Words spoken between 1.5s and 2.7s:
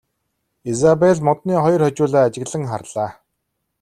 хоёр хожуулаа ажиглан